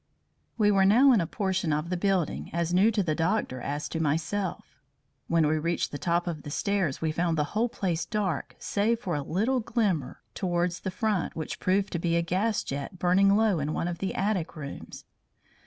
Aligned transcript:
We 0.57 0.71
were 0.71 0.83
now 0.83 1.11
in 1.11 1.21
a 1.21 1.27
portion 1.27 1.71
of 1.71 1.91
the 1.91 1.95
building 1.95 2.49
as 2.53 2.73
new 2.73 2.89
to 2.89 3.03
the 3.03 3.13
doctor 3.13 3.61
as 3.61 3.87
to 3.89 3.99
myself. 3.99 4.79
When 5.27 5.45
we 5.45 5.59
reached 5.59 5.91
the 5.91 5.99
top 5.99 6.25
of 6.25 6.41
the 6.41 6.49
stairs 6.49 7.01
we 7.03 7.11
found 7.11 7.37
the 7.37 7.43
whole 7.53 7.69
place 7.69 8.03
dark 8.03 8.55
save 8.57 8.99
for 8.99 9.13
a 9.13 9.21
little 9.21 9.59
glimmer 9.59 10.23
towards 10.33 10.79
the 10.79 10.89
front 10.89 11.35
which 11.35 11.59
proved 11.59 11.93
to 11.93 11.99
be 11.99 12.15
a 12.15 12.23
gas 12.23 12.63
jet 12.63 12.97
burning 12.97 13.35
low 13.35 13.59
in 13.59 13.73
one 13.73 13.87
of 13.87 13.99
the 13.99 14.15
attic 14.15 14.55
rooms. 14.55 15.05